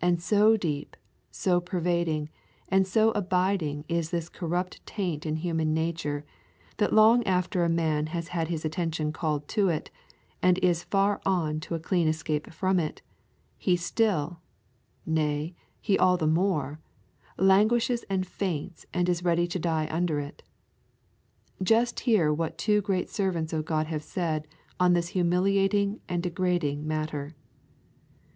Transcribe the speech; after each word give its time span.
And 0.00 0.22
so 0.22 0.56
deep, 0.56 0.96
so 1.32 1.60
pervading, 1.60 2.28
and 2.68 2.86
so 2.86 3.10
abiding 3.16 3.84
is 3.88 4.10
this 4.10 4.28
corrupt 4.28 4.78
taint 4.86 5.26
in 5.26 5.38
human 5.38 5.74
nature, 5.74 6.24
that 6.76 6.92
long 6.92 7.24
after 7.26 7.64
a 7.64 7.68
man 7.68 8.06
has 8.14 8.28
had 8.28 8.46
his 8.46 8.64
attention 8.64 9.10
called 9.12 9.48
to 9.48 9.68
it, 9.68 9.90
and 10.40 10.56
is 10.58 10.84
far 10.84 11.20
on 11.26 11.58
to 11.62 11.74
a 11.74 11.80
clean 11.80 12.06
escape 12.06 12.52
from 12.52 12.78
it, 12.78 13.02
he 13.58 13.74
still 13.76 14.38
nay, 15.04 15.52
he 15.80 15.98
all 15.98 16.16
the 16.16 16.28
more 16.28 16.78
languishes 17.36 18.04
and 18.08 18.24
faints 18.24 18.86
and 18.94 19.08
is 19.08 19.24
ready 19.24 19.48
to 19.48 19.58
die 19.58 19.88
under 19.90 20.20
it. 20.20 20.44
Just 21.60 21.98
hear 22.06 22.32
what 22.32 22.56
two 22.56 22.80
great 22.82 23.10
servants 23.10 23.52
of 23.52 23.64
God 23.64 23.88
have 23.88 24.04
said 24.04 24.46
on 24.78 24.92
this 24.92 25.08
humiliating 25.08 25.98
and 26.08 26.22
degrading 26.22 26.86
matter. 26.86 27.34